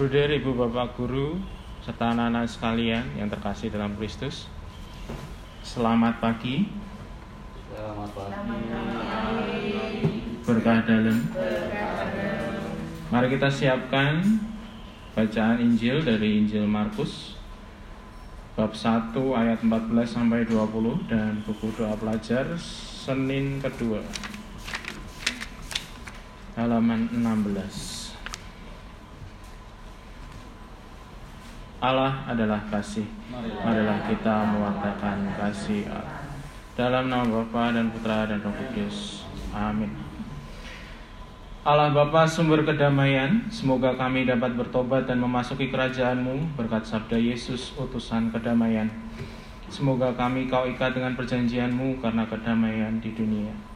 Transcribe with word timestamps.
Bruder, 0.00 0.32
Ibu, 0.32 0.56
Bapak 0.56 0.96
Guru, 0.96 1.36
serta 1.84 2.16
anak-anak 2.16 2.48
sekalian 2.48 3.04
yang 3.20 3.28
terkasih 3.28 3.68
dalam 3.68 3.92
Kristus. 4.00 4.48
Selamat 5.60 6.24
pagi. 6.24 6.72
Selamat 7.68 8.08
pagi. 8.16 8.64
Berkah 10.40 10.80
dalam. 10.88 11.20
Mari 13.12 13.26
kita 13.28 13.52
siapkan 13.52 14.24
bacaan 15.12 15.60
Injil 15.60 16.00
dari 16.00 16.48
Injil 16.48 16.64
Markus 16.64 17.36
bab 18.56 18.72
1 18.72 19.12
ayat 19.12 19.60
14 19.60 19.92
sampai 20.08 20.48
20 20.48 21.12
dan 21.12 21.44
buku 21.44 21.76
doa 21.76 21.92
pelajar 22.00 22.48
Senin 22.56 23.60
kedua 23.60 24.00
halaman 26.56 27.12
16 27.12 27.99
Allah 31.80 32.28
adalah 32.28 32.60
kasih. 32.68 33.08
Marilah. 33.32 34.04
Kita 34.04 34.44
mewartakan 34.52 35.32
kasih. 35.40 35.88
Allah 35.88 36.20
Dalam 36.76 37.08
nama 37.08 37.24
Bapa 37.24 37.72
dan 37.72 37.88
Putra 37.88 38.28
dan 38.28 38.44
Roh 38.44 38.52
Kudus. 38.52 39.24
Amin. 39.56 39.88
Allah 41.64 41.92
Bapa 41.92 42.28
sumber 42.28 42.64
kedamaian, 42.64 43.48
semoga 43.52 43.96
kami 43.96 44.28
dapat 44.28 44.56
bertobat 44.56 45.08
dan 45.08 45.24
memasuki 45.24 45.72
kerajaan-Mu. 45.72 46.56
Berkat 46.56 46.84
sabda 46.84 47.16
Yesus 47.16 47.72
utusan 47.76 48.28
kedamaian. 48.28 48.88
Semoga 49.72 50.12
kami 50.12 50.52
kau 50.52 50.68
ikat 50.68 50.96
dengan 50.96 51.16
perjanjian-Mu 51.16 52.00
karena 52.04 52.28
kedamaian 52.28 53.00
di 53.00 53.12
dunia. 53.16 53.69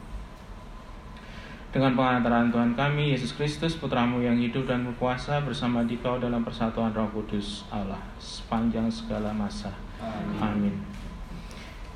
Dengan 1.75 1.91
pengantaran 1.91 2.55
Tuhan 2.55 2.71
kami, 2.71 3.11
Yesus 3.11 3.35
Kristus, 3.35 3.75
Putramu 3.75 4.23
yang 4.23 4.39
hidup 4.39 4.63
dan 4.63 4.87
berkuasa 4.87 5.43
bersama 5.43 5.83
di 5.83 5.99
kau 5.99 6.15
dalam 6.15 6.39
persatuan 6.39 6.95
roh 6.95 7.11
kudus 7.11 7.67
Allah, 7.67 7.99
sepanjang 8.15 8.87
segala 8.87 9.35
masa. 9.35 9.75
Amin. 10.39 10.71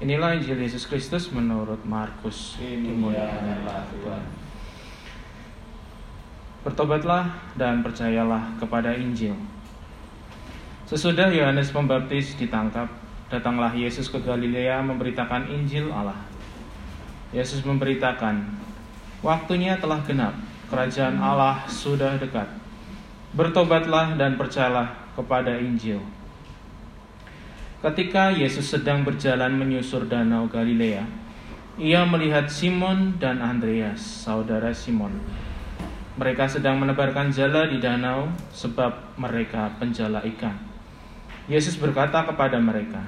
Inilah 0.03 0.35
Injil 0.35 0.59
Yesus 0.59 0.83
Kristus 0.83 1.31
menurut 1.31 1.79
Markus. 1.87 2.59
Dimuliakanlah 2.59 3.87
Tuhan. 3.87 4.23
Bertobatlah 6.67 7.39
dan 7.55 7.79
percayalah 7.79 8.59
kepada 8.59 8.91
Injil. 8.91 9.31
Sesudah 10.91 11.31
Yohanes 11.31 11.71
Pembaptis 11.71 12.35
ditangkap, 12.35 12.91
datanglah 13.31 13.71
Yesus 13.71 14.11
ke 14.11 14.19
Galilea 14.19 14.83
memberitakan 14.83 15.47
Injil 15.47 15.87
Allah. 15.87 16.19
Yesus 17.31 17.63
memberitakan, 17.63 18.67
"Waktunya 19.19 19.75
telah 19.79 19.99
genap, 20.05 20.35
kerajaan 20.71 21.19
Allah 21.19 21.65
sudah 21.67 22.15
dekat. 22.15 22.47
Bertobatlah 23.35 24.15
dan 24.15 24.39
percayalah 24.39 24.95
kepada 25.15 25.55
Injil." 25.59 25.99
Ketika 27.79 28.35
Yesus 28.35 28.75
sedang 28.75 29.07
berjalan 29.07 29.55
menyusur 29.55 30.03
danau 30.03 30.51
Galilea, 30.51 31.07
ia 31.79 32.03
melihat 32.03 32.51
Simon 32.51 33.15
dan 33.23 33.39
Andreas, 33.39 34.03
saudara 34.03 34.75
Simon. 34.75 35.15
Mereka 36.19 36.43
sedang 36.51 36.75
menebarkan 36.75 37.31
jala 37.31 37.71
di 37.71 37.79
danau 37.79 38.27
sebab 38.51 39.15
mereka 39.15 39.71
penjala 39.79 40.19
ikan. 40.35 40.59
Yesus 41.47 41.79
berkata 41.79 42.27
kepada 42.27 42.59
mereka, 42.59 42.99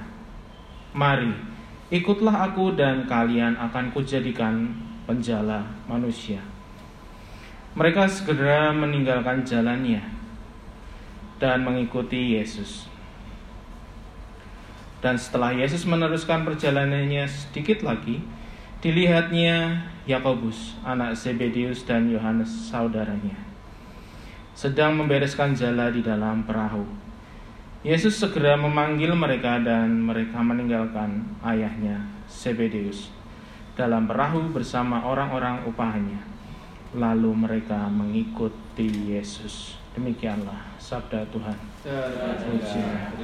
"Mari, 0.96 1.36
ikutlah 1.92 2.48
aku 2.48 2.72
dan 2.80 3.04
kalian 3.12 3.60
akan 3.60 3.92
kujadikan 3.92 4.72
penjala 5.12 5.68
manusia." 5.92 6.40
Mereka 7.76 8.08
segera 8.08 8.72
meninggalkan 8.72 9.44
jalannya 9.44 10.00
dan 11.40 11.64
mengikuti 11.64 12.40
Yesus. 12.40 12.88
Dan 15.00 15.16
setelah 15.16 15.56
Yesus 15.56 15.88
meneruskan 15.88 16.44
perjalanannya 16.44 17.28
sedikit 17.28 17.84
lagi, 17.84 18.20
dilihatnya 18.84 19.88
Yakobus, 20.04 20.76
anak 20.84 21.16
Zebedius 21.16 21.88
dan 21.88 22.12
Yohanes 22.12 22.52
saudaranya, 22.68 23.40
sedang 24.52 25.00
membereskan 25.00 25.56
jala 25.56 25.90
di 25.96 26.04
dalam 26.04 26.44
perahu. 26.44 26.84
Yesus 27.88 28.20
segera 28.20 28.60
memanggil 28.60 29.16
mereka 29.16 29.58
dan 29.64 30.06
mereka 30.06 30.44
meninggalkan 30.44 31.24
ayahnya 31.42 32.04
Zebedius 32.30 33.21
dalam 33.76 34.08
perahu 34.08 34.52
bersama 34.52 35.04
orang-orang 35.06 35.64
upahnya. 35.68 36.20
Lalu 36.92 37.32
mereka 37.48 37.88
mengikuti 37.88 38.92
Yesus. 39.16 39.80
Demikianlah 39.96 40.76
sabda 40.76 41.24
Tuhan. 41.32 41.56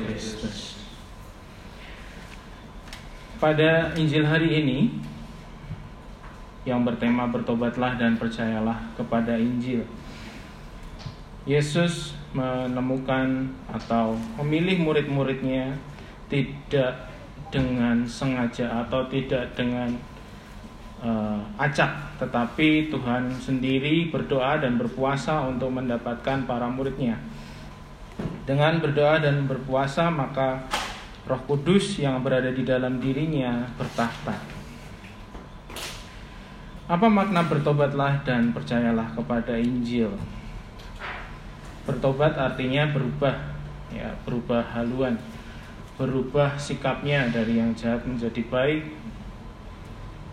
Kristus. 0.07 0.87
Pada 3.37 3.93
Injil 3.93 4.25
hari 4.25 4.65
ini 4.65 4.97
yang 6.67 6.83
bertema 6.83 7.31
bertobatlah 7.31 7.95
dan 7.95 8.19
percayalah 8.19 8.91
kepada 8.97 9.39
Injil. 9.39 9.87
Yesus 11.47 12.11
menemukan 12.35 13.47
atau 13.71 14.19
memilih 14.43 14.83
murid-muridnya 14.83 15.71
tidak 16.27 17.07
dengan 17.47 18.03
sengaja 18.03 18.83
atau 18.83 19.07
tidak 19.07 19.55
dengan 19.55 19.95
uh, 21.01 21.39
acak, 21.57 22.17
tetapi 22.21 22.89
Tuhan 22.89 23.29
sendiri 23.33 24.09
berdoa 24.09 24.61
dan 24.61 24.77
berpuasa 24.81 25.45
untuk 25.45 25.73
mendapatkan 25.73 26.45
para 26.45 26.67
muridnya. 26.69 27.17
Dengan 28.47 28.79
berdoa 28.79 29.19
dan 29.19 29.45
berpuasa 29.45 30.07
maka 30.07 30.63
Roh 31.27 31.43
Kudus 31.43 31.99
yang 31.99 32.23
berada 32.23 32.47
di 32.49 32.63
dalam 32.63 33.03
dirinya 33.03 33.67
bertahta. 33.75 34.57
Apa 36.87 37.11
makna 37.11 37.43
bertobatlah 37.43 38.23
dan 38.23 38.55
percayalah 38.55 39.11
kepada 39.11 39.59
Injil? 39.59 40.07
Bertobat 41.83 42.39
artinya 42.39 42.87
berubah, 42.95 43.35
ya, 43.91 44.07
berubah 44.23 44.63
haluan, 44.71 45.19
berubah 45.99 46.55
sikapnya 46.55 47.27
dari 47.27 47.59
yang 47.59 47.75
jahat 47.75 48.07
menjadi 48.07 48.39
baik, 48.47 48.87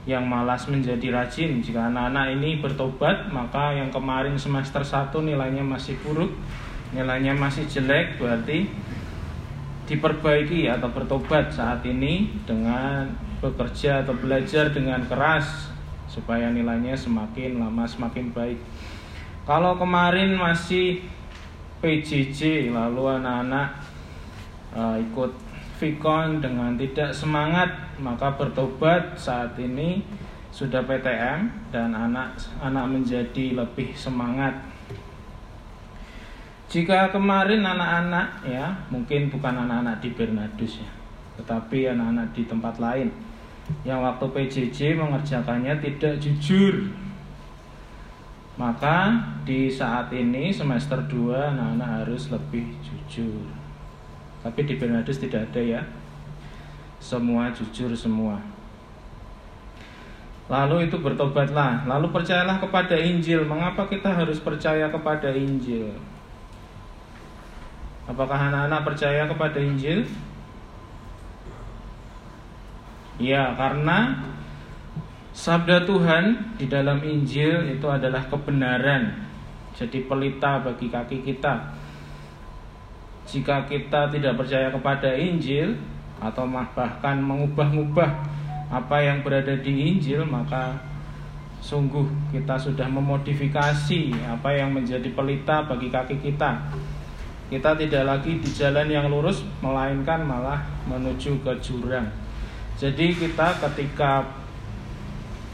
yang 0.05 0.29
malas 0.29 0.69
menjadi 0.69 1.13
rajin. 1.13 1.65
Jika 1.65 1.89
anak-anak 1.89 2.37
ini 2.37 2.61
bertobat, 2.61 3.33
maka 3.33 3.73
yang 3.73 3.89
kemarin 3.89 4.37
semester 4.37 4.85
1 4.85 5.13
nilainya 5.25 5.65
masih 5.65 5.97
buruk, 6.05 6.33
nilainya 6.93 7.33
masih 7.33 7.65
jelek, 7.65 8.21
berarti 8.21 8.69
diperbaiki 9.85 10.69
atau 10.69 10.89
bertobat 10.93 11.53
saat 11.53 11.85
ini 11.85 12.33
dengan 12.49 13.13
bekerja 13.45 14.01
atau 14.01 14.17
belajar 14.17 14.73
dengan 14.73 15.05
keras 15.05 15.69
supaya 16.09 16.49
nilainya 16.49 16.97
semakin 16.97 17.61
lama 17.61 17.85
semakin 17.85 18.33
baik. 18.33 18.57
Kalau 19.45 19.77
kemarin 19.77 20.33
masih 20.41 21.05
PJJ 21.85 22.73
lalu 22.73 23.21
anak-anak 23.21 23.77
uh, 24.73 24.97
ikut 24.97 25.33
Vicon 25.81 26.39
dengan 26.39 26.79
tidak 26.79 27.11
semangat 27.11 27.71
maka 27.99 28.35
bertobat 28.35 29.19
saat 29.19 29.59
ini 29.59 30.07
sudah 30.55 30.87
PTM 30.87 31.51
dan 31.75 31.91
anak-anak 31.91 32.87
menjadi 32.87 33.59
lebih 33.59 33.91
semangat 33.99 34.55
jika 36.75 37.07
kemarin 37.15 37.63
anak-anak 37.63 38.43
ya, 38.43 38.75
mungkin 38.91 39.31
bukan 39.31 39.63
anak-anak 39.63 40.03
di 40.03 40.11
Bernadus 40.11 40.83
ya, 40.83 40.91
tetapi 41.39 41.95
anak-anak 41.95 42.35
di 42.35 42.43
tempat 42.51 42.83
lain 42.83 43.15
yang 43.87 44.03
waktu 44.03 44.27
PJJ 44.27 44.99
mengerjakannya 44.99 45.79
tidak 45.79 46.19
jujur. 46.19 46.91
Maka 48.59 49.23
di 49.47 49.71
saat 49.71 50.11
ini 50.11 50.51
semester 50.51 50.99
2 51.07 51.55
anak-anak 51.55 51.91
harus 52.03 52.35
lebih 52.35 52.67
jujur. 52.83 53.64
Tapi 54.45 54.61
di 54.69 54.77
Bernadus 54.77 55.17
tidak 55.17 55.49
ada 55.49 55.61
ya. 55.65 55.81
Semua 57.01 57.49
jujur 57.57 57.89
semua. 57.97 58.37
Lalu 60.45 60.93
itu 60.93 61.01
bertobatlah, 61.01 61.89
lalu 61.89 62.13
percayalah 62.13 62.61
kepada 62.61 62.93
Injil. 63.01 63.49
Mengapa 63.49 63.89
kita 63.89 64.13
harus 64.13 64.37
percaya 64.45 64.93
kepada 64.93 65.33
Injil? 65.33 65.89
Apakah 68.05 68.53
anak-anak 68.53 68.85
percaya 68.85 69.25
kepada 69.25 69.57
Injil? 69.57 70.05
Ya, 73.17 73.57
karena 73.57 74.21
sabda 75.33 75.89
Tuhan 75.89 76.57
di 76.61 76.69
dalam 76.69 77.01
Injil 77.01 77.73
itu 77.73 77.87
adalah 77.89 78.29
kebenaran. 78.29 79.25
Jadi 79.73 80.05
pelita 80.05 80.61
bagi 80.61 80.93
kaki 80.93 81.25
kita. 81.25 81.73
Jika 83.25 83.65
kita 83.65 84.13
tidak 84.13 84.37
percaya 84.37 84.69
kepada 84.69 85.11
Injil 85.17 85.75
atau 86.21 86.45
bahkan 86.49 87.17
mengubah-ubah 87.19 88.11
apa 88.69 88.97
yang 89.01 89.25
berada 89.25 89.57
di 89.61 89.93
Injil, 89.93 90.25
maka 90.25 90.77
sungguh 91.65 92.05
kita 92.29 92.61
sudah 92.61 92.85
memodifikasi 92.85 94.13
apa 94.29 94.53
yang 94.53 94.77
menjadi 94.77 95.09
pelita 95.17 95.65
bagi 95.65 95.89
kaki 95.89 96.21
kita 96.21 96.61
Kita 97.49 97.77
tidak 97.77 98.05
lagi 98.09 98.41
di 98.41 98.51
jalan 98.51 98.89
yang 98.89 99.09
lurus, 99.13 99.45
melainkan 99.61 100.25
malah 100.25 100.65
menuju 100.89 101.45
ke 101.45 101.53
jurang. 101.61 102.09
Jadi 102.75 103.15
kita 103.15 103.61
ketika 103.61 104.25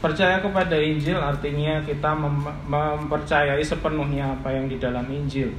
percaya 0.01 0.41
kepada 0.41 0.73
Injil 0.81 1.19
artinya 1.19 1.83
kita 1.85 2.15
mem 2.17 2.41
mempercayai 2.65 3.61
sepenuhnya 3.61 4.33
apa 4.33 4.49
yang 4.49 4.65
di 4.65 4.81
dalam 4.81 5.05
Injil. 5.11 5.53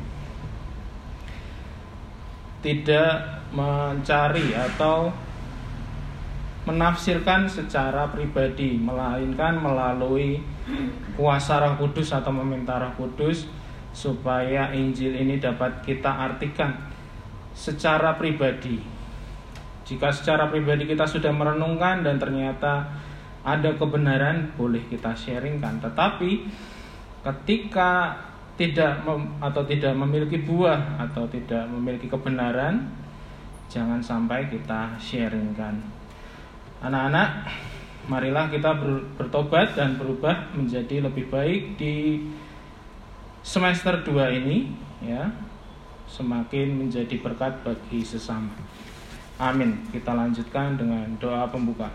Tidak 2.62 3.14
mencari 3.52 4.54
atau 4.54 5.10
menafsirkan 6.62 7.50
secara 7.50 8.06
pribadi, 8.14 8.78
melainkan 8.78 9.58
melalui 9.58 10.38
kuasa 11.18 11.58
Roh 11.58 11.74
Kudus 11.74 12.14
atau 12.14 12.30
meminta 12.30 12.78
Roh 12.78 12.94
Kudus 12.94 13.50
supaya 13.90 14.70
Injil 14.70 15.12
ini 15.18 15.42
dapat 15.42 15.82
kita 15.82 16.08
artikan 16.08 16.78
secara 17.52 18.14
pribadi. 18.16 18.80
Jika 19.82 20.08
secara 20.14 20.48
pribadi 20.48 20.86
kita 20.86 21.04
sudah 21.04 21.34
merenungkan 21.34 22.06
dan 22.06 22.16
ternyata 22.16 22.88
ada 23.42 23.74
kebenaran, 23.74 24.54
boleh 24.54 24.86
kita 24.86 25.12
sharingkan. 25.12 25.82
Tetapi 25.82 26.30
ketika 27.26 28.16
tidak 28.62 29.02
atau 29.42 29.62
tidak 29.66 29.90
memiliki 29.98 30.38
buah 30.46 31.02
atau 31.02 31.26
tidak 31.26 31.66
memiliki 31.66 32.06
kebenaran, 32.06 32.86
jangan 33.66 33.98
sampai 33.98 34.46
kita 34.46 34.94
sharingkan. 35.02 35.82
Anak-anak, 36.78 37.50
marilah 38.06 38.46
kita 38.46 38.70
bertobat 39.18 39.74
dan 39.74 39.98
berubah 39.98 40.54
menjadi 40.54 41.02
lebih 41.02 41.26
baik 41.26 41.74
di 41.74 42.22
semester 43.42 43.98
2 44.06 44.38
ini 44.38 44.70
ya. 45.02 45.26
Semakin 46.06 46.86
menjadi 46.86 47.18
berkat 47.18 47.66
bagi 47.66 48.04
sesama. 48.06 48.52
Amin. 49.42 49.80
Kita 49.90 50.14
lanjutkan 50.14 50.78
dengan 50.78 51.08
doa 51.18 51.48
pembuka. 51.50 51.88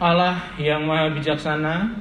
Allah 0.00 0.42
yang 0.58 0.88
maha 0.90 1.12
bijaksana, 1.12 1.92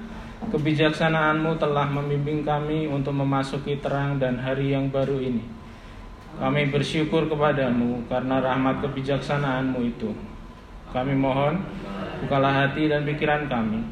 kebijaksanaanmu 0.52 1.56
telah 1.62 1.88
membimbing 1.88 2.44
kami 2.44 2.90
untuk 2.90 3.16
memasuki 3.16 3.80
terang 3.80 4.20
dan 4.20 4.42
hari 4.42 4.74
yang 4.74 4.90
baru 4.90 5.22
ini. 5.22 5.46
Kami 6.42 6.74
bersyukur 6.74 7.30
kepadamu 7.30 8.10
karena 8.10 8.42
rahmat 8.42 8.82
kebijaksanaanmu 8.82 9.80
itu. 9.86 10.10
Kami 10.90 11.14
mohon, 11.14 11.62
bukalah 12.26 12.66
hati 12.66 12.90
dan 12.90 13.06
pikiran 13.06 13.46
kami, 13.46 13.86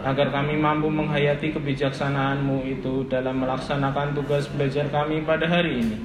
agar 0.00 0.32
kami 0.32 0.56
mampu 0.56 0.88
menghayati 0.88 1.52
kebijaksanaanmu 1.52 2.64
itu 2.68 3.04
dalam 3.08 3.44
melaksanakan 3.44 4.16
tugas 4.16 4.48
belajar 4.48 4.88
kami 4.88 5.24
pada 5.28 5.44
hari 5.44 5.84
ini. 5.84 5.98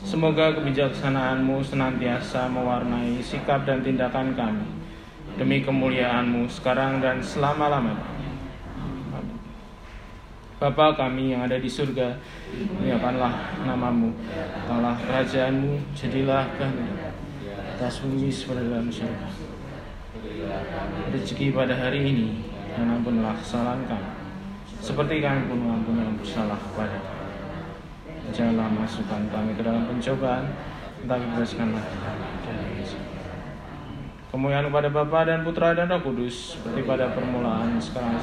Semoga 0.00 0.56
kebijaksanaanmu 0.56 1.60
senantiasa 1.60 2.48
mewarnai 2.48 3.20
sikap 3.20 3.68
dan 3.68 3.84
tindakan 3.84 4.32
kami, 4.32 4.64
demi 5.36 5.60
kemuliaanmu 5.60 6.48
sekarang 6.48 7.04
dan 7.04 7.20
selama-lamanya. 7.20 8.15
Bapa 10.56 10.96
kami 10.96 11.36
yang 11.36 11.44
ada 11.44 11.60
di 11.60 11.68
surga, 11.68 12.16
muliakanlah 12.80 13.60
namamu, 13.68 14.08
Allah 14.64 14.96
kerajaanmu, 14.96 15.76
jadilah 15.92 16.48
kehendak 16.56 17.12
atas 17.76 18.00
bumi 18.00 18.32
seperti 18.32 18.64
dalam 18.72 18.88
surga. 18.88 19.28
Rezeki 21.12 21.52
pada 21.52 21.76
hari 21.76 22.08
ini 22.08 22.28
dan 22.72 22.88
ampunlah 22.88 23.36
kesalahan 23.36 23.84
kami. 23.84 24.10
Seperti 24.80 25.20
kami 25.20 25.44
pun 25.44 25.60
mengampuni 25.60 26.00
yang 26.00 26.16
bersalah 26.16 26.56
kepada 26.56 27.16
janganlah 28.34 28.66
masukkan 28.74 29.22
kami 29.30 29.54
ke 29.54 29.62
dalam 29.62 29.86
pencobaan 29.86 30.50
tetapi 31.04 31.24
bebaskanlah 31.36 31.84
dari 32.42 32.82
Kemuliaan 34.26 34.68
kepada 34.68 34.88
Bapa 34.92 35.24
dan 35.24 35.46
Putra 35.46 35.72
dan 35.72 35.88
Roh 35.88 36.02
Kudus 36.02 36.58
seperti 36.58 36.82
pada 36.84 37.14
permulaan 37.14 37.78
sekarang 37.78 38.18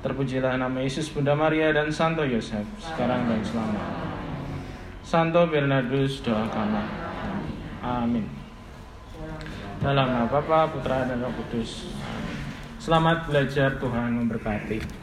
Terpujilah 0.00 0.56
nama 0.56 0.80
Yesus 0.80 1.12
Bunda 1.12 1.36
Maria 1.36 1.76
dan 1.76 1.92
Santo 1.92 2.24
Yosef 2.24 2.64
sekarang 2.80 3.28
dan 3.28 3.40
selamanya. 3.44 4.16
Santo 5.04 5.44
Bernardus 5.44 6.24
doakanlah. 6.24 6.88
Amin. 7.84 8.24
Dalam 9.80 10.08
nama 10.12 10.28
Bapa, 10.28 10.72
Putra, 10.72 11.08
dan 11.08 11.20
Roh 11.20 11.32
Kudus. 11.36 11.88
Selamat 12.80 13.28
belajar 13.28 13.76
Tuhan 13.76 14.24
memberkati. 14.24 14.99